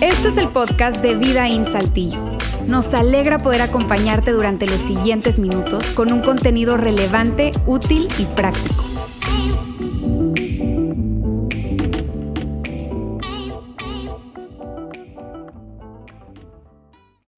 [0.00, 2.18] Este es el podcast de Vida en Saltillo.
[2.66, 8.84] Nos alegra poder acompañarte durante los siguientes minutos con un contenido relevante, útil y práctico.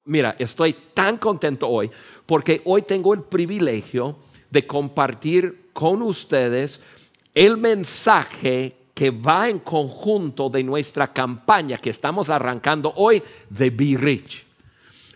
[0.05, 1.89] Mira, estoy tan contento hoy
[2.25, 4.17] porque hoy tengo el privilegio
[4.49, 6.81] de compartir con ustedes
[7.33, 13.97] el mensaje que va en conjunto de nuestra campaña que estamos arrancando hoy de Be
[13.97, 14.45] Rich.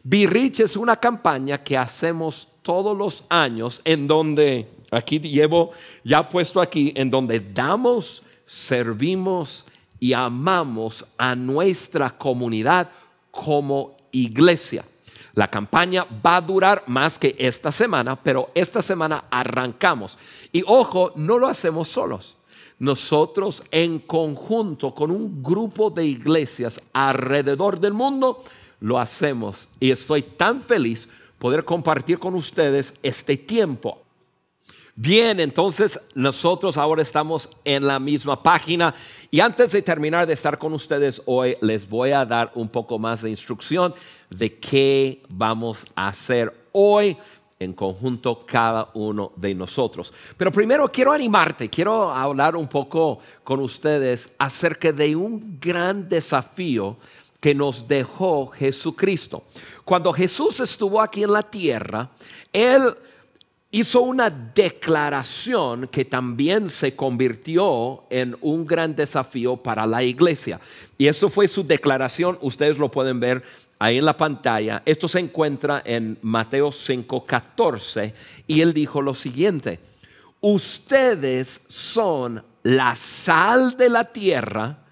[0.03, 5.71] Be Rich es una campaña que hacemos todos los años en donde, aquí llevo
[6.03, 9.65] ya puesto aquí, en donde damos, servimos
[9.99, 12.89] y amamos a nuestra comunidad
[13.31, 14.85] como iglesia.
[15.35, 20.17] La campaña va a durar más que esta semana, pero esta semana arrancamos.
[20.51, 22.37] Y ojo, no lo hacemos solos.
[22.79, 28.41] Nosotros en conjunto con un grupo de iglesias alrededor del mundo
[28.79, 29.67] lo hacemos.
[29.79, 34.04] Y estoy tan feliz poder compartir con ustedes este tiempo.
[34.97, 38.95] Bien, entonces nosotros ahora estamos en la misma página
[39.29, 42.97] y antes de terminar de estar con ustedes hoy, les voy a dar un poco
[42.97, 43.93] más de instrucción
[44.29, 47.17] de qué vamos a hacer hoy
[47.59, 50.13] en conjunto cada uno de nosotros.
[50.37, 56.95] Pero primero quiero animarte, quiero hablar un poco con ustedes acerca de un gran desafío
[57.41, 59.43] que nos dejó Jesucristo.
[59.83, 62.11] Cuando Jesús estuvo aquí en la tierra,
[62.53, 62.95] Él
[63.75, 70.61] hizo una declaración que también se convirtió en un gran desafío para la iglesia.
[70.97, 73.43] Y eso fue su declaración, ustedes lo pueden ver
[73.77, 74.81] ahí en la pantalla.
[74.85, 78.13] Esto se encuentra en Mateo 5:14
[78.47, 79.81] y él dijo lo siguiente,
[80.39, 84.85] ustedes son la sal de la tierra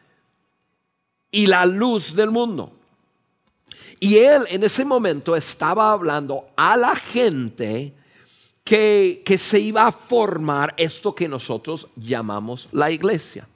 [1.31, 2.73] y la luz del mundo.
[4.01, 7.93] Y él en ese momento estaba hablando a la gente,
[8.63, 13.47] que, se iba a formar esto que nosotros llamamos la iglesia.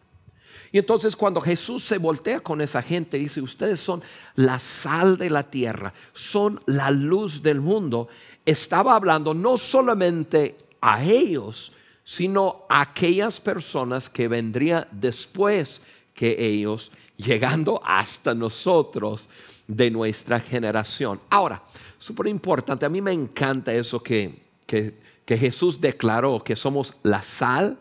[0.72, 4.04] Y entonces cuando Jesús se voltea con esa gente, dice, ustedes son
[4.36, 8.10] la sal de la tierra, son la luz del mundo,
[8.46, 11.72] estaba hablando no solamente a ellos,
[12.04, 15.82] sino a aquellas personas que vendrían después
[16.14, 19.30] que ellos, llegando hasta nosotros
[19.68, 21.22] de nuestra generación.
[21.30, 21.64] Ahora,
[21.98, 24.94] súper importante, a mí me encanta eso que que,
[25.28, 27.78] Jesús declaró que somos la sal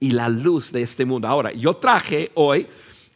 [0.00, 1.28] y la luz de este mundo.
[1.28, 2.66] Ahora, yo traje hoy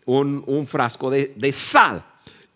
[0.05, 2.05] un, frasco de, sal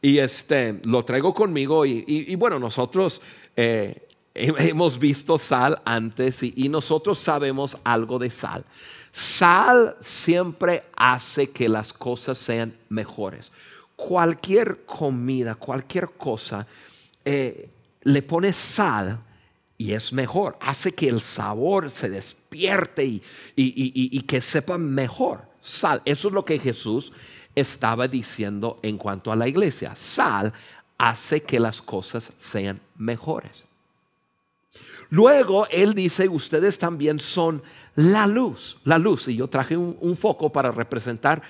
[0.03, 3.23] y este, lo traigo conmigo y, bueno, nosotros
[3.57, 8.65] eh, hemos visto sal antes y, nosotros sabemos algo de sal.
[9.11, 13.53] Sal siempre hace que las cosas sean mejores.
[13.97, 16.67] Cualquier comida, cualquier cosa,
[17.25, 17.71] eh,
[18.03, 19.19] le pones sal
[19.77, 23.23] y es mejor, hace que el sabor se despierte y,
[23.57, 25.43] y, que sepa mejor.
[25.61, 27.13] Sal, eso es lo que Jesús
[27.55, 29.97] estaba diciendo en cuanto a la iglesia.
[29.97, 30.53] Sal
[30.97, 33.67] hace que las cosas sean mejores.
[35.11, 37.63] Luego Él dice, ustedes también son
[37.97, 39.27] la luz, la luz.
[39.29, 41.43] Y yo traje un, un foco para representar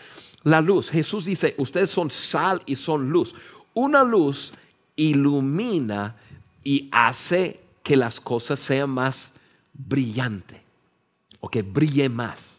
[0.45, 0.91] la luz.
[0.91, 3.35] Jesús dice, ustedes son sal y son luz.
[3.75, 4.55] Una luz
[4.97, 6.17] ilumina
[6.63, 9.35] y hace que las cosas sean más
[9.73, 10.61] brillantes
[11.39, 12.59] o que brille más.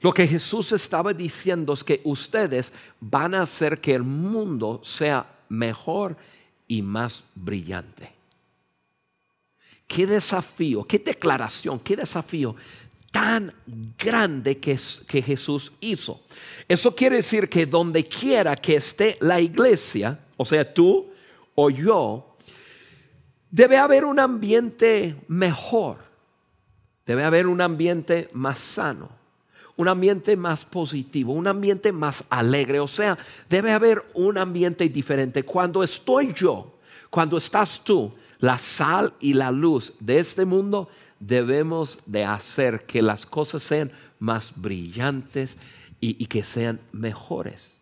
[0.00, 5.26] Lo que Jesús estaba diciendo es que ustedes van a hacer que el mundo sea
[5.48, 6.16] mejor
[6.66, 8.12] y más brillante.
[9.86, 12.56] Qué desafío, qué declaración, qué desafío
[13.12, 13.54] tan
[13.96, 16.20] grande que, que Jesús hizo.
[16.68, 21.12] Eso quiere decir que donde quiera que esté la iglesia, o sea, tú
[21.54, 22.35] o yo,
[23.56, 25.96] Debe haber un ambiente mejor.
[27.06, 29.08] Debe haber un ambiente más sano,
[29.76, 32.80] un ambiente más positivo, un ambiente más alegre.
[32.80, 33.16] O sea,
[33.48, 35.42] debe haber un ambiente diferente.
[35.42, 36.74] Cuando estoy yo,
[37.08, 43.00] cuando estás tú, la sal y la luz de este mundo, debemos de hacer que
[43.00, 45.56] las cosas sean más brillantes
[45.98, 47.78] y, y que sean mejores.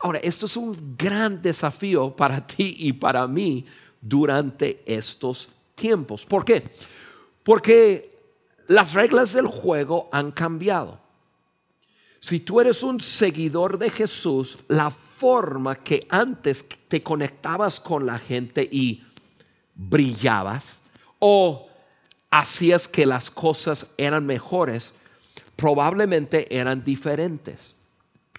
[0.00, 3.66] Ahora, esto es un gran desafío para ti y para mí
[4.00, 6.26] durante estos tiempos.
[6.26, 6.70] ¿Por qué?
[7.42, 8.18] Porque
[8.68, 11.00] las reglas del juego han cambiado.
[12.20, 18.18] Si tú eres un seguidor de Jesús, la forma que antes te conectabas con la
[18.18, 19.04] gente y
[19.74, 20.80] brillabas
[21.18, 21.68] o
[22.30, 24.92] hacías que las cosas eran mejores,
[25.56, 27.74] probablemente eran diferentes.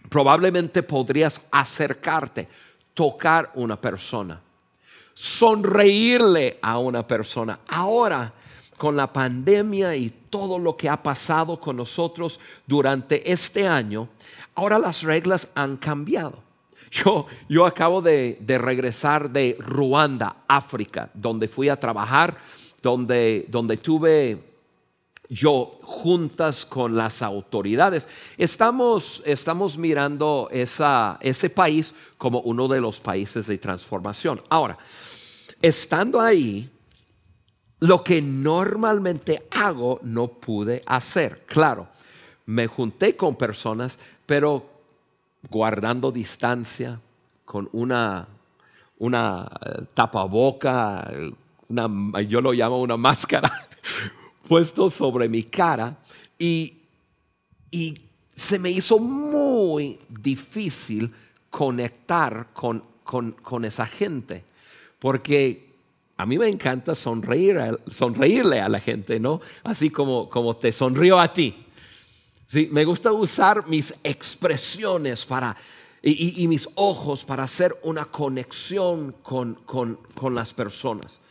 [0.09, 2.47] Probablemente podrías acercarte,
[2.93, 4.41] tocar una persona,
[5.21, 7.59] sonreírle a una persona.
[7.67, 8.33] Ahora,
[8.77, 14.07] con la pandemia y todo lo que ha pasado con nosotros durante este año,
[14.55, 16.41] ahora las reglas han cambiado.
[16.89, 22.37] Yo, yo acabo de, regresar de Ruanda, África, donde fui a trabajar,
[22.81, 24.37] donde, donde tuve
[25.27, 28.07] yo juntas con las autoridades.
[28.37, 34.41] Estamos, estamos mirando ese país como uno de los países de transformación.
[34.49, 34.77] Ahora,
[35.61, 36.69] estando ahí,
[37.79, 41.45] lo que normalmente hago no pude hacer.
[41.45, 41.87] Claro,
[42.45, 44.69] me junté con personas, pero
[45.49, 46.99] guardando distancia,
[47.45, 48.27] con una,
[48.99, 51.09] una eh, tapaboca,
[51.67, 53.69] una, yo lo llamo una máscara
[54.47, 55.97] puesto sobre mi cara
[56.37, 56.75] y,
[58.35, 61.13] se me hizo muy difícil
[61.49, 64.45] conectar con, con, esa gente,
[64.99, 65.69] porque
[66.17, 67.57] a mí me encanta sonreír,
[67.89, 69.41] sonreírle a la gente, ¿no?
[69.63, 71.55] Así como, como te sonrío a ti.
[72.45, 75.55] Sí, me gusta usar mis expresiones para,
[76.01, 81.21] y, mis ojos para hacer una conexión con, con las personas.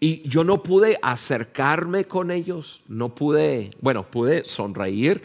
[0.00, 5.22] Y yo no pude acercarme con ellos, no pude, bueno, pude sonreír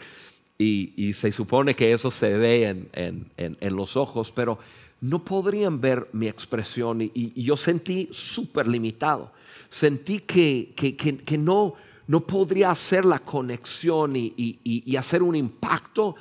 [0.58, 4.58] y, se supone que eso se ve en, los ojos, pero
[5.04, 9.32] no podrían ver mi expresión y, yo sentí súper limitado.
[9.68, 11.74] Sentí que, que, no,
[12.06, 16.14] no podría hacer la conexión y, hacer un impacto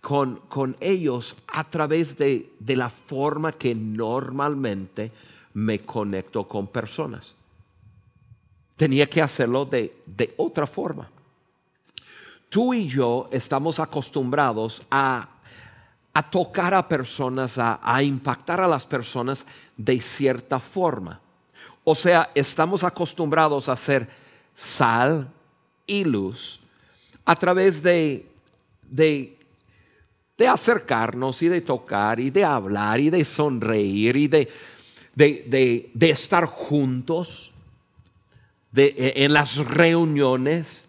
[0.00, 5.12] con, con ellos a través de, de la forma que normalmente
[5.54, 7.34] me conecto con personas
[8.76, 11.10] tenía que hacerlo de, otra forma.
[12.48, 15.28] Tú y yo estamos acostumbrados a,
[16.22, 19.46] tocar a personas, a, a impactar a las personas
[19.76, 21.20] de cierta forma.
[21.84, 24.08] O sea, estamos acostumbrados a hacer
[24.54, 25.28] sal
[25.86, 26.60] y luz
[27.24, 28.26] a través de,
[28.82, 29.36] de,
[30.36, 34.48] de, acercarnos y de tocar y de hablar y de sonreír y de,
[35.14, 37.52] de, de estar juntos.
[38.76, 40.85] E, en las reuniones,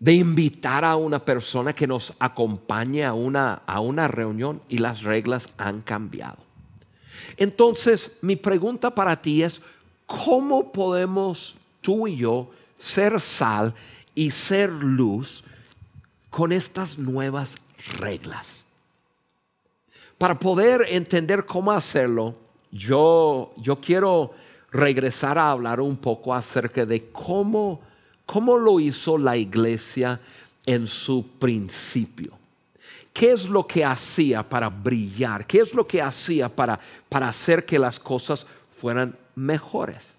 [0.00, 5.02] de invitar a una persona que nos acompañe a una, a una reunión y las
[5.02, 6.38] reglas han cambiado.
[7.36, 9.60] Entonces, mi pregunta para ti es,
[10.06, 13.74] ¿cómo podemos tú y yo ser sal
[14.14, 15.44] y ser luz
[16.30, 17.58] con estas nuevas
[17.98, 18.64] reglas?
[20.16, 22.34] Para poder entender cómo hacerlo,
[22.70, 24.32] yo, yo quiero
[24.70, 27.80] regresar a hablar un poco acerca de cómo,
[28.30, 30.20] cómo lo hizo la iglesia
[30.64, 32.38] en su principio.
[33.12, 35.48] ¿Qué es lo que hacía para brillar?
[35.48, 36.78] ¿Qué es lo que hacía para,
[37.08, 38.46] para hacer que las cosas
[38.78, 40.14] fueran mejores?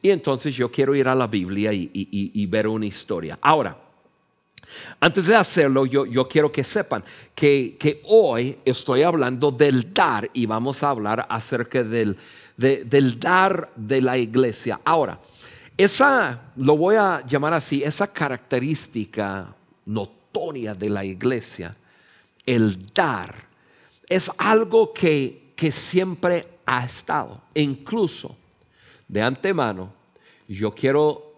[0.00, 3.38] Y entonces yo quiero ir a la Biblia y, ver una historia.
[3.42, 3.76] Ahora,
[4.98, 7.04] antes de hacerlo, yo, yo quiero que sepan
[7.34, 12.16] que, que, hoy estoy hablando del dar y vamos a hablar acerca del,
[12.56, 14.80] del dar de la iglesia.
[14.84, 15.20] Ahora,
[15.82, 19.54] esa, lo voy a llamar así, esa característica
[19.86, 21.74] notoria de la iglesia,
[22.44, 23.34] el dar,
[24.08, 27.40] es algo que, que siempre ha estado.
[27.54, 28.36] Incluso,
[29.08, 29.92] de antemano,
[30.48, 31.32] yo quiero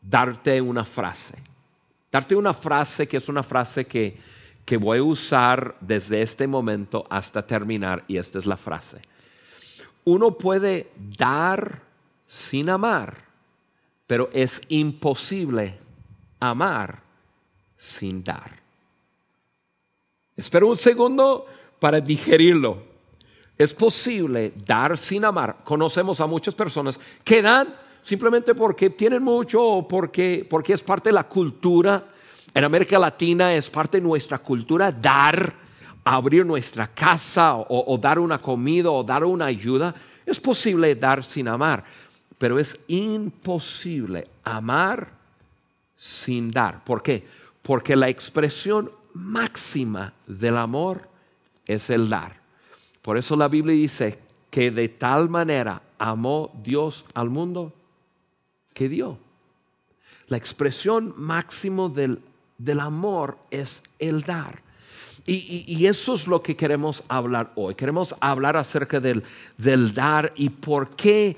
[0.00, 1.38] darte una frase.
[2.10, 4.18] Darte una frase que es una frase que,
[4.64, 9.00] que voy a usar desde este momento hasta terminar y esta es la frase
[10.04, 11.82] uno puede dar
[12.26, 13.16] sin amar,
[14.10, 15.78] pero es imposible
[16.40, 17.00] amar
[17.76, 18.58] sin dar.
[20.36, 21.46] Espero un segundo
[21.78, 22.82] para digerirlo.
[23.56, 25.58] Es posible dar sin amar.
[25.62, 31.10] Conocemos a muchas personas que dan simplemente porque tienen mucho o porque, porque es parte
[31.10, 32.04] de la cultura.
[32.52, 35.54] En América Latina es parte de nuestra cultura dar
[36.02, 39.94] abrir nuestra casa o, dar una comida o dar una ayuda.
[40.26, 41.84] Es posible dar sin amar,
[42.40, 45.12] pero es imposible amar
[45.94, 46.82] sin dar.
[46.82, 47.22] ¿Por qué?
[47.60, 51.06] Porque la expresión máxima del amor
[51.66, 52.40] es el dar.
[53.02, 54.18] Por eso la Biblia dice
[54.50, 57.74] que de tal manera amó Dios al mundo
[58.72, 59.18] que dio.
[60.28, 62.22] La expresión máxima del,
[62.56, 64.62] del amor es el dar.
[65.26, 67.74] Y, eso es lo que queremos hablar hoy.
[67.74, 69.22] Queremos hablar acerca del,
[69.58, 71.36] del dar y por qué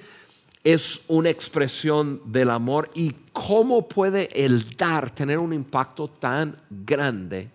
[0.64, 7.50] es una expresión del amor y cómo puede el dar tener un impacto tan grande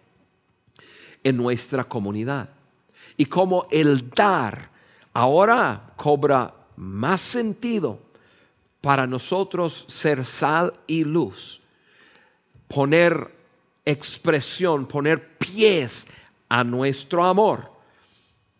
[1.23, 2.49] en nuestra comunidad.
[3.15, 4.69] Y cómo el dar
[5.13, 7.99] ahora cobra más sentido
[8.81, 11.61] para nosotros ser sal y luz,
[12.67, 13.35] poner
[13.83, 16.07] expresión, poner pies
[16.49, 17.71] a nuestro amor,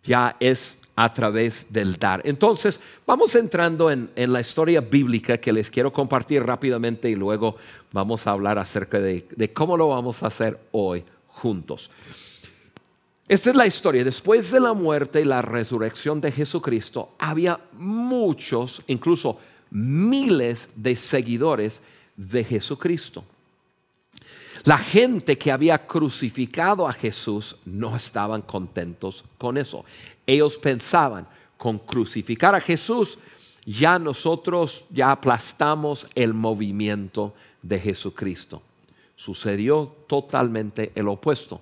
[0.04, 2.22] ya es a través del dar.
[2.26, 7.56] Entonces, vamos entrando en, la historia bíblica que les quiero compartir rápidamente y luego
[7.92, 11.92] vamos a hablar acerca de, de cómo lo vamos a hacer hoy juntos.
[13.28, 14.04] Esta es la historia.
[14.04, 19.38] Después de la muerte y la resurrección de Jesucristo, había muchos, incluso
[19.70, 21.84] miles de seguidores
[22.16, 23.24] de Jesucristo.
[24.68, 29.86] La gente que había crucificado a Jesús no estaban contentos con eso.
[30.26, 33.18] Ellos pensaban, con crucificar a Jesús,
[33.66, 38.62] ya nosotros ya aplastamos el movimiento de Jesucristo.
[39.16, 41.62] Sucedió totalmente el opuesto.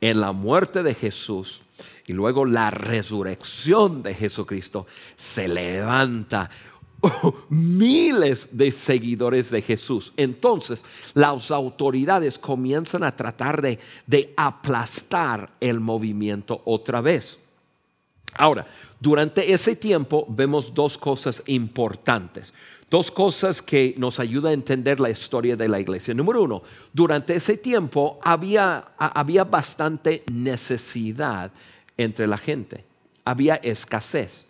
[0.00, 1.60] En la muerte de Jesús
[2.08, 6.50] y luego la resurrección de Jesucristo se levanta
[7.48, 10.12] miles de seguidores de Jesús.
[10.16, 13.78] Entonces las autoridades comienzan a tratar de,
[14.36, 17.38] aplastar el movimiento otra vez.
[18.34, 18.66] Ahora,
[19.00, 22.52] durante ese tiempo vemos dos cosas importantes.
[22.88, 26.12] Dos cosas que nos ayudan a entender la historia de la iglesia.
[26.12, 31.52] Número uno, durante ese tiempo había, había bastante necesidad
[31.96, 32.84] entre la gente.
[33.24, 34.49] Había escasez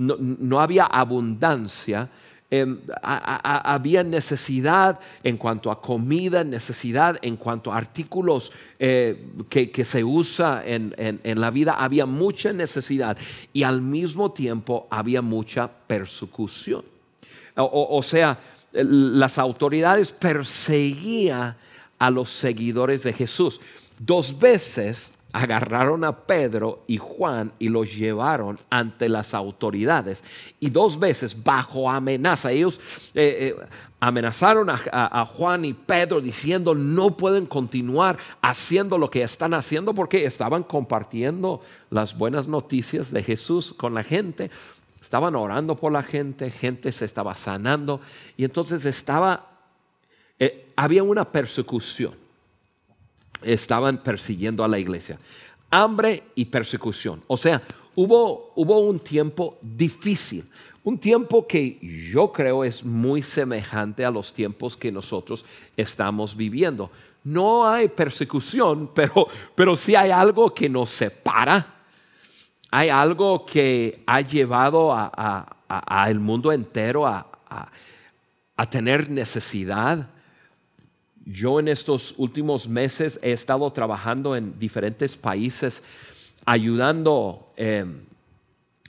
[0.00, 2.08] no, había abundancia,
[2.50, 10.02] em, había necesidad en cuanto a comida, necesidad en cuanto a artículos eh, que, se
[10.02, 13.16] usa en, la vida, había mucha necesidad
[13.52, 16.82] y al mismo tiempo había mucha persecución.
[17.56, 18.38] O, sea,
[18.72, 21.56] las autoridades perseguían
[21.98, 23.60] a los seguidores de Jesús.
[23.98, 30.24] Dos veces agarraron a Pedro y Juan y los llevaron ante las autoridades.
[30.58, 32.80] Y dos veces bajo amenaza, ellos
[33.14, 33.66] eh, eh,
[34.00, 40.24] amenazaron a, Juan y Pedro diciendo no pueden continuar haciendo lo que están haciendo porque
[40.24, 41.60] estaban compartiendo
[41.90, 44.50] las buenas noticias de Jesús con la gente.
[45.00, 48.00] Estaban orando por la gente, gente se estaba sanando
[48.36, 49.46] y entonces estaba,
[50.38, 52.29] eh, había una persecución
[53.42, 55.18] estaban persiguiendo a la iglesia.
[55.70, 57.22] Hambre y persecución.
[57.26, 57.62] O sea,
[57.94, 60.44] hubo, hubo un tiempo difícil,
[60.82, 61.78] un tiempo que
[62.12, 65.44] yo creo es muy semejante a los tiempos que nosotros
[65.76, 66.90] estamos viviendo.
[67.22, 71.76] No hay persecución, pero, pero sí hay algo que nos separa.
[72.72, 77.26] Hay algo que ha llevado al mundo entero a,
[78.56, 80.08] a tener necesidad
[81.24, 85.82] yo en estos últimos meses he estado trabajando en diferentes países,
[86.46, 87.84] ayudando eh,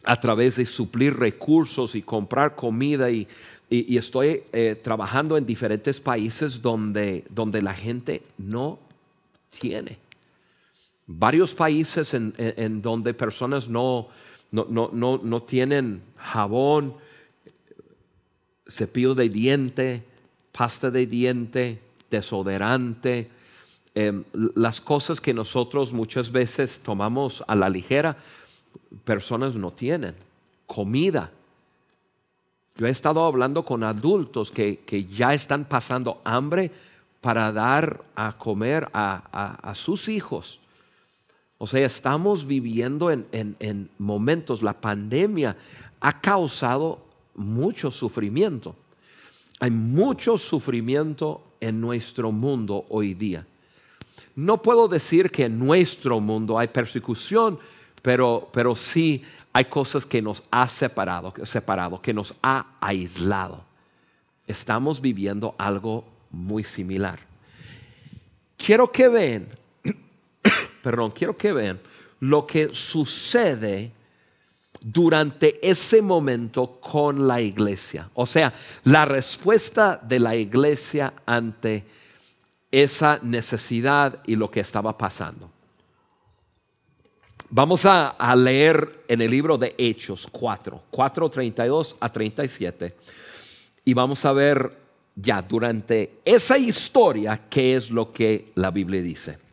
[0.04, 3.28] a través de suplir recursos y comprar comida y,
[3.70, 8.80] estoy eh, trabajando en diferentes países donde, donde la gente no
[9.58, 9.98] tiene.
[11.08, 14.10] Varios países en, donde personas no,
[14.52, 16.96] no, no, no tienen jabón,
[18.68, 20.04] cepillo de diente,
[20.52, 21.80] pasta de diente,
[22.12, 23.30] desodorante,
[23.96, 28.18] em, las cosas que nosotros muchas veces tomamos a la ligera,
[29.04, 30.16] personas no tienen.
[30.68, 31.32] Comida.
[32.76, 36.72] Yo he estado hablando con adultos que, ya están pasando hambre
[37.20, 40.60] para dar a comer a, sus hijos.
[41.58, 45.56] O sea, estamos viviendo en, en momentos, la pandemia
[46.00, 47.00] ha causado
[47.36, 48.76] mucho sufrimiento.
[49.62, 53.46] Hay mucho sufrimiento en nuestro mundo hoy día.
[54.36, 57.60] No puedo decir que en nuestro mundo hay persecución,
[58.02, 59.22] pero, pero sí
[59.54, 63.64] hay cosas que nos ha separado, separado, que nos ha aislado.
[64.48, 67.20] Estamos viviendo algo muy similar.
[68.58, 69.48] Quiero que vean,
[70.82, 71.80] perdón, quiero que vean
[72.20, 73.92] lo que sucede
[74.84, 78.10] durante ese momento con la iglesia.
[78.16, 81.86] O sea, la respuesta de la iglesia ante
[82.72, 85.50] esa necesidad y lo que estaba pasando.
[87.54, 92.96] Vamos a, leer en el libro de Hechos 4, 4, 32 a 37.
[93.84, 94.78] Y vamos a ver
[95.16, 99.51] ya durante esa historia qué es lo que la Biblia dice.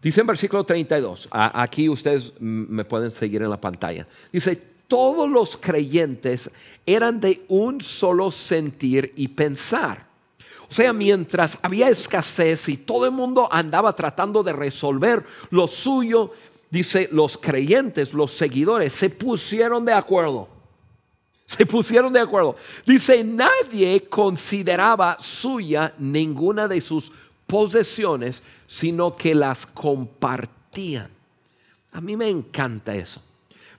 [0.00, 4.06] Dice en versículo 32, aquí ustedes me pueden seguir en la pantalla.
[4.32, 6.50] Dice, todos los creyentes
[6.86, 10.06] eran de un solo sentir y pensar.
[10.70, 16.32] O sea, mientras había escasez y todo el mundo andaba tratando de resolver lo suyo,
[16.70, 20.48] dice, los creyentes, los seguidores, se pusieron de acuerdo.
[21.46, 22.56] Se pusieron de acuerdo.
[22.84, 27.10] Dice, nadie consideraba suya ninguna de sus
[27.48, 31.08] posesiones, sino que las compartían.
[31.92, 33.22] A mí me encanta eso.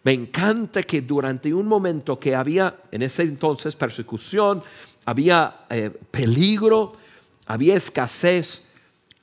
[0.04, 4.64] Me encanta que durante un momento que había en ese entonces persecución,
[5.06, 6.94] había eh, peligro,
[7.46, 8.64] había escasez,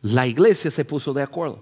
[0.02, 1.60] la iglesia se puso de acuerdo.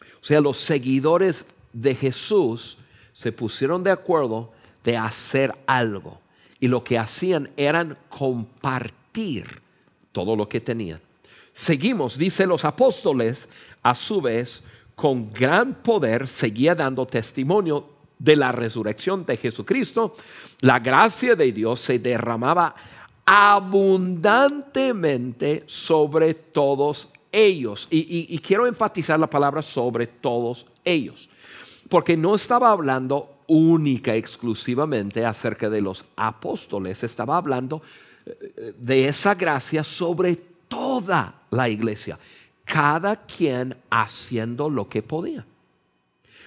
[0.00, 2.78] O sea, los seguidores de Jesús
[3.12, 4.52] se pusieron de acuerdo
[4.84, 6.18] de hacer algo.
[6.60, 9.60] Y lo que hacían eran compartir
[10.12, 11.00] todo lo que tenían.
[11.54, 13.48] Seguimos, dice los apóstoles,
[13.84, 14.64] a su vez,
[14.96, 20.16] con gran poder seguía dando testimonio de la resurrección de Jesucristo.
[20.62, 22.74] La gracia de Dios se derramaba
[23.24, 27.86] abundantemente sobre todos ellos.
[27.88, 31.30] Y, quiero enfatizar la palabra sobre todos ellos,
[31.88, 37.80] porque no estaba hablando única, exclusivamente acerca de los apóstoles, estaba hablando
[38.26, 42.18] eh, de esa gracia sobre toda la iglesia,
[42.64, 45.44] cada quien haciendo lo que podía.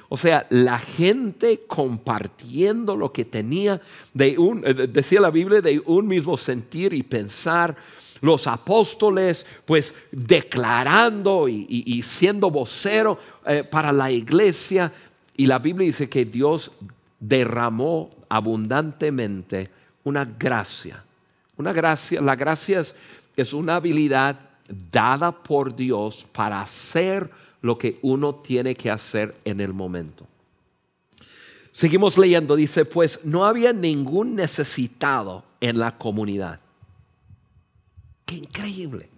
[0.09, 3.81] O sea, la gente compartiendo lo que tenía
[4.13, 7.75] de un, eh, decía la Biblia, de un mismo sentir y pensar.
[8.21, 14.91] Los apóstoles, pues, declarando y, siendo vocero eh, para la iglesia.
[15.35, 16.71] Y la Biblia dice que Dios
[17.19, 19.69] derramó abundantemente
[20.03, 21.03] una gracia.
[21.57, 22.95] Una gracia, la gracia es
[23.53, 24.39] una habilidad
[24.91, 27.29] dada por Dios para hacer
[27.61, 30.27] lo que uno tiene que hacer en el momento.
[31.71, 36.59] Seguimos leyendo, dice, pues no había ningún necesitado en la comunidad.
[38.25, 39.09] Qué increíble.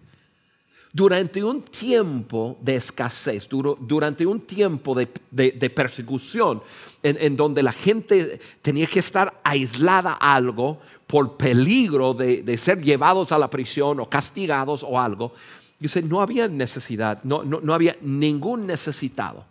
[0.92, 6.64] Durante un tiempo de escasez, durante un tiempo de, persecución,
[7.04, 13.38] en, donde la gente tenía que estar aislada algo por peligro de, ser llevados a
[13.38, 15.34] la prisión o castigados o algo,
[15.80, 19.46] Dice, no había necesidad, no, no, había ningún necesitado.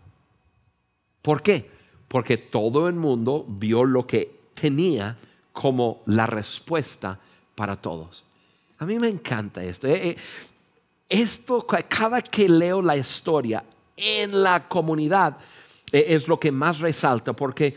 [1.22, 1.70] ¿Por qué?
[2.06, 5.16] Porque todo el mundo vio lo que tenía
[5.54, 7.18] como la respuesta
[7.54, 8.24] para todos.
[8.78, 9.88] A mí me encanta esto.
[11.08, 13.64] Esto, cada que leo la historia
[13.96, 15.38] en la comunidad,
[15.90, 17.74] eh, es lo que más resalta, porque,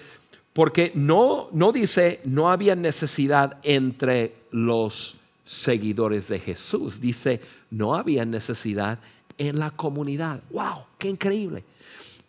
[0.54, 7.40] porque no, no dice no había necesidad entre los seguidores de Jesús, dice
[7.70, 9.00] no había necesidad
[9.38, 10.42] en la comunidad.
[10.50, 10.86] ¡Wow!
[10.98, 11.64] ¡Qué increíble!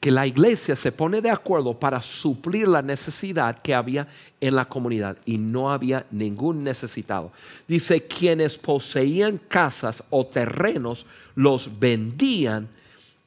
[0.02, 4.08] Que la iglesia se pone de acuerdo para suplir la necesidad que había
[4.40, 7.30] en la comunidad y no había ningún necesitado.
[7.68, 12.68] Dice, quienes poseían casas o terrenos los vendían,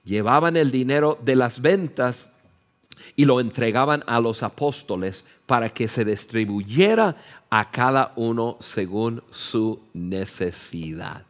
[0.04, 2.28] llevaban el dinero de las ventas
[3.16, 7.16] y lo entregaban a los apóstoles para que se distribuyera
[7.50, 11.24] a cada uno según su necesidad.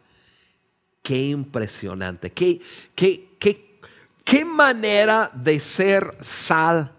[1.03, 2.59] Qué impresionante, qué,
[2.95, 3.74] qué, qué,
[4.25, 6.91] qué manera de ser sal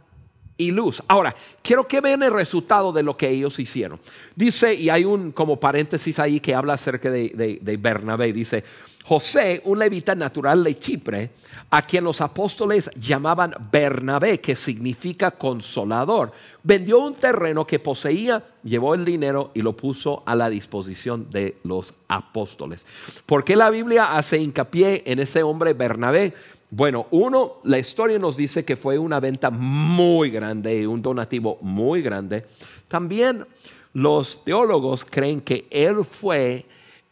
[0.57, 1.03] y luz.
[1.09, 4.01] Ahora, quiero que vean el resultado de lo que ellos hicieron.
[4.35, 8.65] Dice, y hay un como paréntesis ahí que habla acerca de, de, de Bernabé, dice,
[9.07, 11.31] José, un levita natural de Chipre,
[11.71, 16.33] a quien los apóstoles llamaban Bernabé, que significa consolador,
[16.65, 21.59] vendió un terreno que poseía, llevó el dinero y lo puso a la disposición de
[21.63, 22.85] los apóstoles.
[23.27, 26.35] ¿Por qué la Biblia hace hincapié en ese hombre Bernabé?
[26.77, 32.03] Bueno, uno, la historia nos dice que fue una venta muy grande, un donativo muy
[32.03, 32.45] grande.
[32.87, 33.47] También
[33.95, 36.67] los teólogos creen que él fue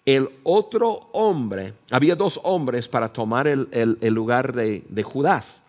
[0.05, 5.63] el otro hombre, había dos hombres para tomar el, lugar de, de, Judas,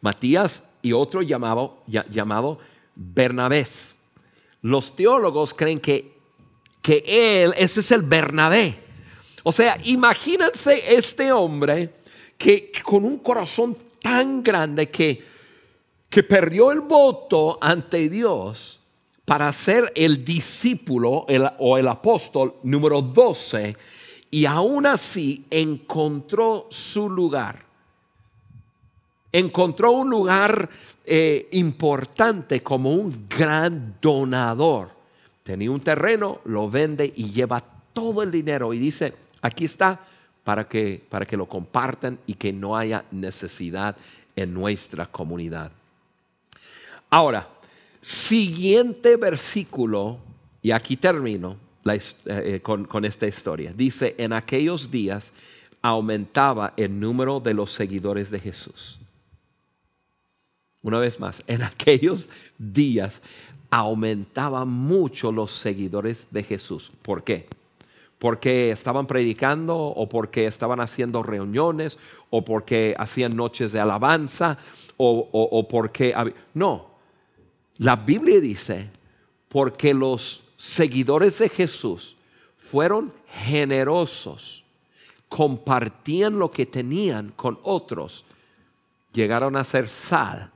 [0.00, 2.60] Matías y otro llamado, llamado
[2.94, 3.98] Bernabés.
[4.62, 6.14] Los teólogos creen que,
[6.80, 8.78] que él, ese es el Bernabé.
[9.42, 12.05] O sea, imagínense este hombre
[12.36, 15.22] que, con un corazón tan grande que,
[16.08, 18.80] que perdió el voto ante Dios
[19.24, 21.26] para ser el discípulo
[21.58, 23.76] o el apóstol número 12
[24.30, 27.64] y aún así encontró su lugar.
[29.32, 30.68] Encontró un lugar
[31.04, 34.90] eh, importante como un gran donador.
[35.42, 40.00] Tenía un terreno, lo vende y lleva todo el dinero y dice, aquí está
[40.46, 43.96] para que, para que lo compartan y que no haya necesidad
[44.36, 45.72] en nuestra comunidad.
[47.10, 47.48] Ahora,
[48.00, 50.18] siguiente versículo,
[50.62, 51.56] y aquí termino
[52.26, 55.34] eh, con esta historia, dice, en aquellos días
[55.82, 59.00] aumentaba el número de los seguidores de Jesús.
[60.80, 63.20] Una vez más, en aquellos días
[63.68, 66.92] aumentaban mucho los seguidores de Jesús.
[67.02, 67.48] ¿Por qué?
[68.18, 71.98] Porque estaban predicando o porque estaban haciendo reuniones
[72.30, 74.56] o porque hacían noches de alabanza
[74.96, 76.14] o, o porque...
[76.54, 76.96] No,
[77.78, 78.90] la Biblia dice
[79.48, 82.16] porque los seguidores de Jesús
[82.56, 84.64] fueron generosos,
[85.28, 88.24] compartían lo que tenían con otros,
[89.12, 90.50] llegaron a ser sal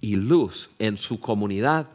[0.00, 1.88] y luz en su comunidad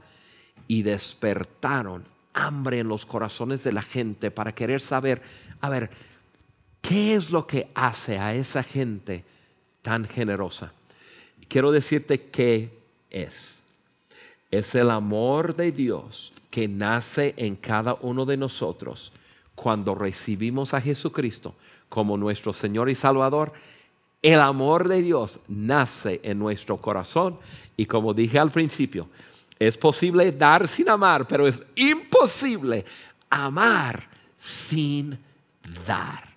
[0.68, 2.04] y despertaron
[2.38, 5.22] hambre en los corazones de la gente para querer saber,
[5.60, 5.90] a ver,
[6.82, 9.26] ¿qué es lo que hace a esa gente
[9.82, 10.72] tan generosa?
[11.48, 12.72] Quiero decirte qué
[13.10, 13.60] es.
[14.52, 19.12] Es el amor de Dios que nace en cada uno de nosotros
[19.56, 21.56] cuando recibimos a Jesucristo
[21.90, 23.54] como nuestro Señor y Salvador.
[24.22, 27.38] El amor de Dios nace en nuestro corazón
[27.76, 29.08] y como dije al principio,
[29.60, 32.86] es posible dar sin amar, pero es imposible
[33.30, 35.18] amar sin
[35.86, 36.28] dar.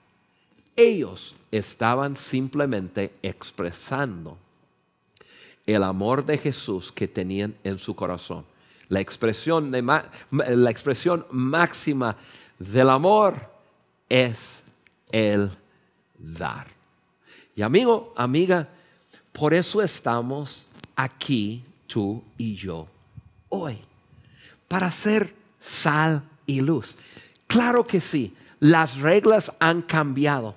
[0.75, 4.39] Ellos estaban simplemente expresando
[5.67, 8.45] el amor de Jesús que tenían en su corazón.
[8.89, 12.17] La expresión, la expresión máxima
[12.59, 13.37] del amor
[14.09, 14.63] es
[15.13, 15.51] el
[16.19, 16.67] dar.
[17.55, 18.69] Y amigo, amiga,
[19.33, 22.89] por eso estamos aquí, tú y yo
[23.51, 23.79] hoy
[24.67, 26.97] para ser sal y luz.
[27.47, 30.55] Claro que sí, las reglas han cambiado.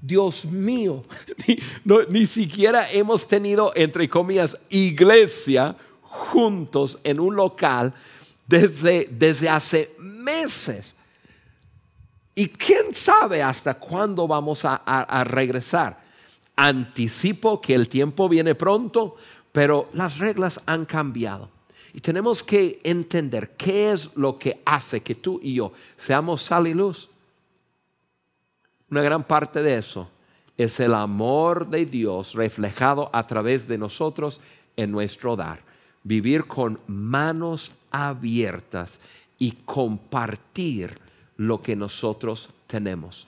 [0.00, 1.02] Dios mío,
[2.08, 7.92] ni, siquiera hemos tenido, entre comillas, iglesia juntos en un local
[8.46, 10.94] desde, desde hace meses.
[12.34, 15.98] Y quién sabe hasta cuándo vamos a regresar.
[16.54, 19.16] Anticipo que el tiempo viene pronto,
[19.50, 21.55] pero las reglas han cambiado.
[21.96, 26.66] Y tenemos que entender qué es lo que hace que tú y yo seamos sal
[26.66, 27.08] y luz.
[28.90, 30.10] Una gran parte de eso
[30.58, 34.42] es el amor de Dios reflejado a través de nosotros
[34.76, 35.60] en nuestro dar.
[36.02, 39.00] Vivir con manos abiertas
[39.38, 40.92] y compartir
[41.38, 43.26] lo que nosotros tenemos.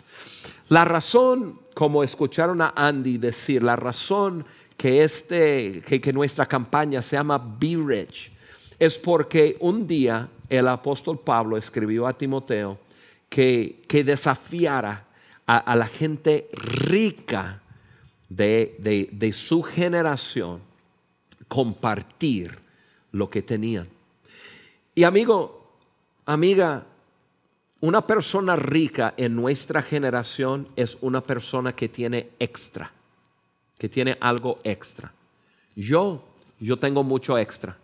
[0.68, 4.44] La razón, como escucharon a Andy decir, la razón
[4.76, 8.32] que, este, que, nuestra campaña se llama Be Rich
[8.78, 12.78] es porque un día el apóstol Pablo escribió a Timoteo
[13.28, 15.04] que, que desafiara
[15.46, 17.62] a, la gente rica
[18.28, 20.60] de, de su generación
[21.48, 22.58] compartir
[23.12, 23.88] lo que tenían.
[24.94, 25.72] Y amigo,
[26.26, 26.84] amiga,
[27.80, 32.90] una persona rica en nuestra generación es una persona que tiene extra,
[33.78, 35.12] que tiene algo extra.
[35.76, 36.24] Yo,
[36.60, 37.76] yo tengo mucho extra.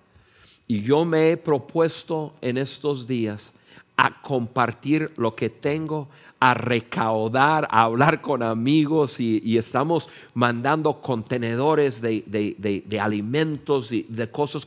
[0.67, 3.53] Y yo me he propuesto en estos días
[3.97, 6.09] a compartir lo que tengo,
[6.45, 14.67] a recaudar, a hablar con amigos y, estamos mandando contenedores de, alimentos y de cosas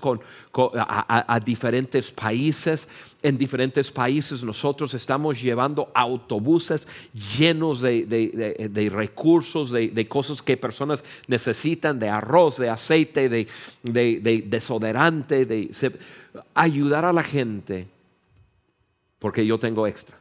[0.75, 2.87] a, diferentes países.
[3.21, 11.99] En diferentes países nosotros estamos llevando autobuses llenos de, recursos, de, cosas que personas necesitan,
[11.99, 15.69] de arroz, de aceite, de, desodorante, de
[16.55, 17.87] ayudar a la gente,
[19.19, 20.16] porque yo tengo extra.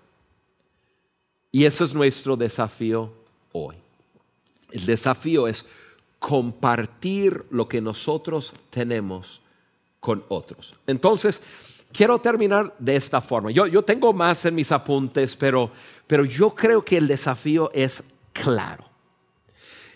[1.56, 3.10] Y ese es nuestro desafío
[3.52, 3.76] hoy.
[4.70, 5.64] El desafío es
[6.18, 9.40] compartir lo que nosotros tenemos
[9.98, 10.74] con otros.
[10.86, 11.40] Entonces,
[11.94, 13.50] quiero terminar de esta forma.
[13.52, 15.70] Yo, yo tengo más en mis apuntes, pero,
[16.06, 18.84] pero yo creo que el desafío es claro.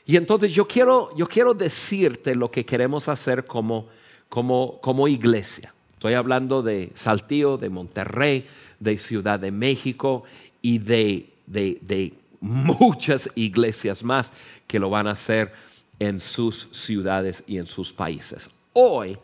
[0.06, 3.86] Y entonces yo quiero, yo quiero decirte lo que queremos hacer como,
[4.30, 5.74] como, como iglesia.
[5.92, 8.46] Estoy hablando de Saltillo, de Monterrey,
[8.78, 10.24] de Ciudad de México
[10.62, 14.32] y de de, muchas iglesias más
[14.66, 15.52] que lo van a hacer
[15.98, 18.48] en sus ciudades y en sus países.
[18.72, 19.18] Hoy,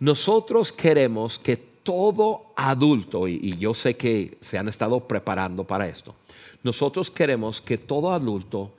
[0.00, 6.14] nosotros queremos que todo adulto, y, yo sé que se han estado preparando para esto,
[6.62, 8.72] nosotros queremos que todo adulto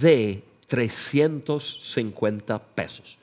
[0.00, 3.18] dé 350 pesos.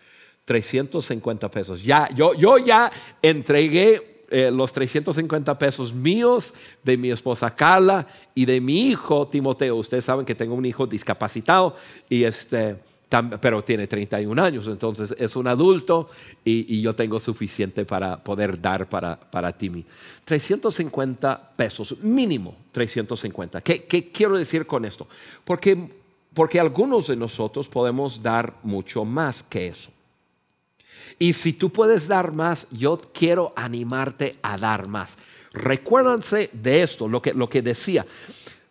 [0.46, 1.82] 350 pesos.
[1.82, 8.46] Ya, yo, yo ya entregué eh, los 350 pesos míos, de mi esposa Carla y
[8.46, 9.76] de mi hijo Timoteo.
[9.76, 11.76] Ustedes saben que tengo un hijo discapacitado
[12.10, 12.78] y, este,
[13.40, 16.10] pero tiene 31 años, entonces es un adulto
[16.44, 19.86] y, yo tengo suficiente para poder dar para, para Timmy.
[20.24, 23.62] 350 pesos, mínimo 350.
[23.62, 25.08] ¿Qué, ¿Qué, quiero decir con esto?
[25.44, 25.90] Porque,
[26.34, 29.92] porque algunos de nosotros podemos dar mucho más que eso.
[31.20, 35.18] Y si tú puedes dar más, yo quiero animarte a dar más.
[35.54, 38.06] Recuérdense de esto, lo que, lo que decía.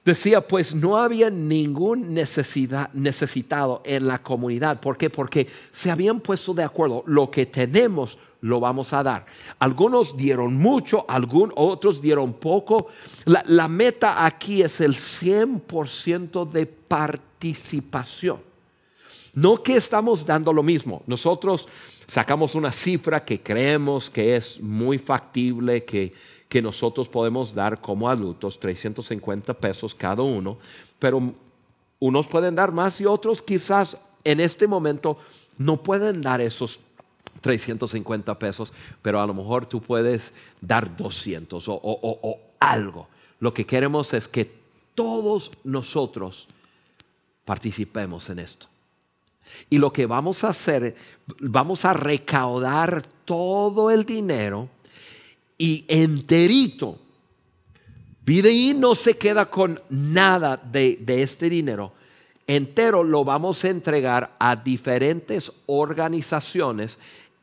[0.04, 4.78] Decía, pues no había ningún necesidad, necesitado en la comunidad.
[4.78, 5.08] ¿Por qué?
[5.08, 9.24] Porque se habían puesto de acuerdo, lo que tenemos lo vamos a dar.
[9.58, 12.88] Algunos dieron mucho, algunos, otros dieron poco.
[13.24, 18.40] La, la meta aquí es el 100% de participación.
[19.32, 21.02] No que estamos dando lo mismo.
[21.06, 21.66] Nosotros
[22.06, 26.12] sacamos una cifra que creemos que es muy factible, que
[26.54, 30.56] que nosotros podemos dar como adultos, 350 pesos cada uno,
[31.00, 31.34] pero
[31.98, 35.18] unos pueden dar más y otros quizás en este momento
[35.58, 36.78] no pueden dar esos
[37.40, 43.08] 350 pesos, pero a lo mejor tú puedes dar 200 o, o, algo.
[43.40, 44.48] Lo que queremos es que
[44.94, 46.46] todos nosotros
[47.44, 48.68] participemos en esto.
[49.70, 50.94] Y lo que vamos a hacer,
[51.40, 54.68] vamos a recaudar todo el dinero
[55.58, 56.98] y enterito.
[58.26, 61.92] y no se queda con nada de, de este dinero.
[62.46, 66.98] Entero lo vamos a entregar a diferentes organizaciones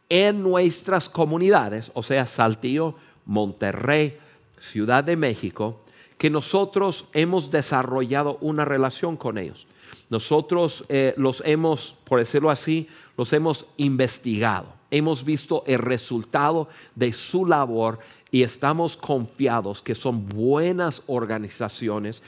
[0.10, 4.18] en nuestras comunidades, o sea, Saltillo, Monterrey,
[4.60, 5.82] Ciudad de México,
[6.22, 9.66] que nosotros hemos desarrollado una relación con ellos.
[10.12, 14.68] Nosotros eh, los hemos, por decirlo así, los hemos investigado.
[14.92, 17.98] Hemos visto el resultado de su labor
[18.30, 22.22] y estamos confiados que son buenas organizaciones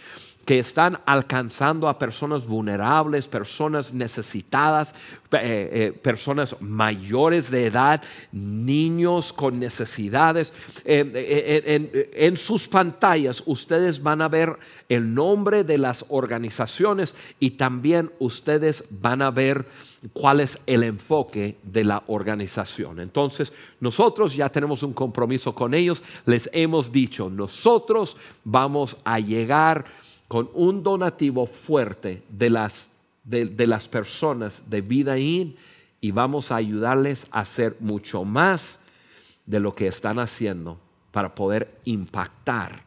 [0.46, 4.94] que están alcanzando a personas vulnerables, personas necesitadas,
[5.32, 8.02] eh, eh, personas mayores de edad,
[8.32, 10.52] niños con necesidades.
[10.84, 14.58] Eh, en, sus pantallas ustedes van a ver
[14.90, 19.66] el nombre de las organizaciones y también ustedes van a ver
[20.12, 23.00] cuál es el enfoque de la organización.
[23.00, 29.86] Entonces, nosotros ya tenemos un compromiso con ellos, les hemos dicho, nosotros vamos a llegar
[30.34, 32.90] con un donativo fuerte de las,
[33.24, 35.56] de, las personas de Vida In
[36.02, 38.80] y vamos a ayudarles a hacer mucho más
[39.46, 40.80] de lo que están haciendo
[41.12, 42.82] para poder impactar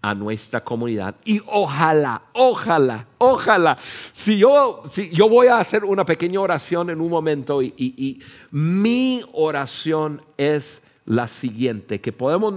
[0.00, 1.16] a nuestra comunidad.
[1.24, 3.76] Y ojalá, ojalá, ojalá,
[4.12, 9.24] si yo, si yo voy a hacer una pequeña oración en un momento y mi
[9.32, 12.54] oración es la siguiente, que podemos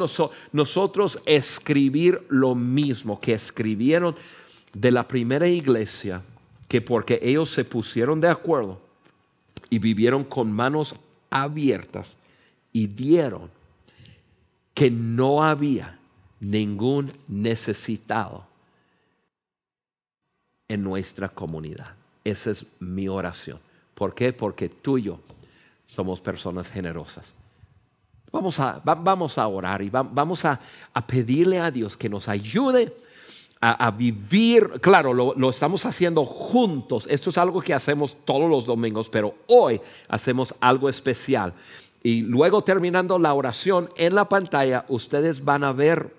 [0.52, 4.16] nosotros escribir lo mismo que escribieron
[4.74, 6.22] de la primera iglesia,
[6.68, 8.80] que porque ellos se pusieron de acuerdo
[9.70, 10.96] y vivieron con manos
[11.30, 12.18] abiertas
[12.72, 13.50] y dieron
[14.74, 15.98] que no había
[16.40, 18.46] ningún necesitado
[20.68, 21.96] en nuestra comunidad.
[22.24, 23.60] Esa es mi oración.
[23.94, 24.34] ¿Por qué?
[24.34, 25.20] Porque tú y yo
[25.86, 27.34] somos personas generosas.
[28.36, 30.60] Vamos a, vamos a orar y vamos a,
[31.08, 32.94] pedirle a Dios que nos ayude
[33.62, 34.72] a, vivir.
[34.82, 37.08] Claro, lo, lo, estamos haciendo juntos.
[37.10, 41.54] Esto es algo que hacemos todos los domingos, pero hoy hacemos algo especial.
[42.04, 46.14] Y luego terminando la oración en la pantalla, ustedes van a ver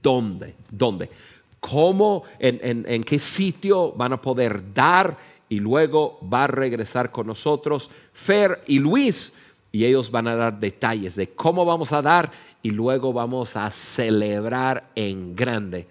[0.00, 1.10] dónde, dónde,
[1.58, 5.16] cómo, en, en qué sitio van a poder dar
[5.48, 9.32] y luego va a regresar con nosotros Fer y Luis
[9.70, 12.30] y ellos van a dar detalles de cómo vamos a dar
[12.62, 15.86] y luego vamos a celebrar en grande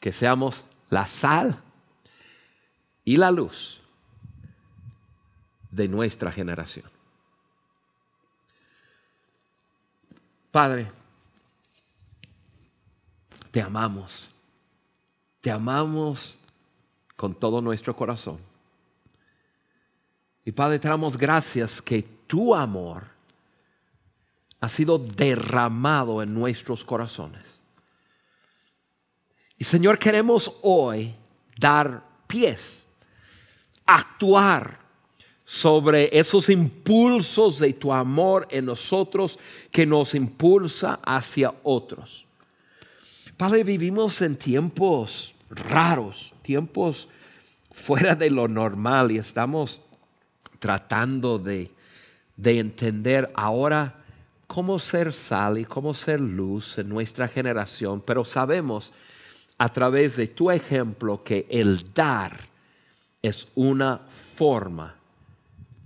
[0.00, 1.58] que seamos la sal
[3.04, 3.80] y la luz
[5.70, 6.86] de nuestra generación.
[10.50, 10.90] Padre,
[13.50, 14.30] te amamos,
[15.40, 16.38] te amamos
[17.16, 18.38] con todo nuestro corazón.
[20.44, 23.08] Y Padre, te damos gracias que tu amor
[24.60, 27.60] ha sido derramado en nuestros corazones.
[29.58, 31.12] Y Señor, queremos hoy
[31.58, 32.86] dar pies,
[33.84, 34.78] actuar
[35.44, 39.36] sobre esos impulsos de tu amor en nosotros
[39.72, 42.26] que nos impulsa hacia otros.
[43.36, 47.08] Padre, vivimos en tiempos raros, tiempos
[47.72, 49.80] fuera de lo normal y estamos
[50.60, 51.72] tratando de,
[52.40, 54.02] de entender ahora
[54.46, 58.92] cómo ser sal y cómo ser luz en nuestra generación, pero sabemos
[59.58, 62.36] a través de tu ejemplo que el dar
[63.22, 64.96] es una forma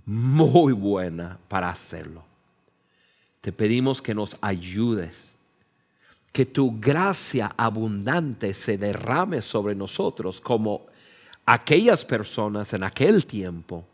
[0.05, 2.23] muy buena para hacerlo.
[3.41, 5.35] Te pedimos que nos ayudes,
[6.31, 10.85] que tu gracia abundante se derrame sobre nosotros como
[11.45, 13.85] aquellas personas en aquel tiempo,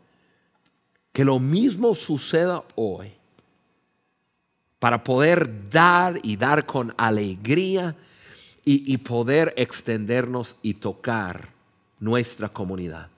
[1.12, 3.12] que lo mismo suceda hoy,
[4.78, 7.94] para poder dar y dar con alegría
[8.64, 11.48] y, poder extendernos y tocar
[12.00, 13.08] nuestra comunidad.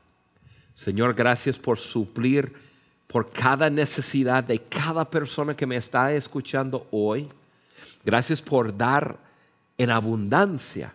[0.75, 2.53] Señor, gracias por suplir
[3.07, 7.29] por cada necesidad de cada persona que me está escuchando hoy.
[8.05, 9.17] Gracias por dar
[9.79, 10.93] en abundancia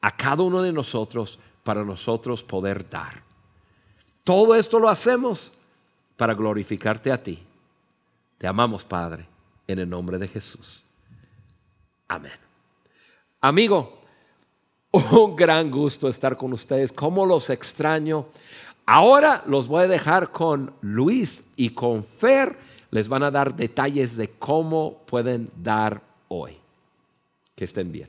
[0.00, 3.22] a cada uno de nosotros para nosotros poder dar.
[4.22, 5.52] Todo esto lo hacemos
[6.16, 7.42] para glorificarte a ti.
[8.38, 9.26] Te amamos, Padre,
[9.66, 10.82] en el nombre de Jesús.
[12.08, 12.32] Amén.
[13.40, 13.98] Amigo,
[14.90, 16.92] un gran gusto estar con ustedes.
[16.92, 18.26] ¿Cómo los extraño?
[18.86, 22.56] Ahora los voy a dejar con Luis y con Fer.
[22.90, 26.56] Les van a dar detalles de cómo pueden dar hoy.
[27.56, 28.08] Que estén bien.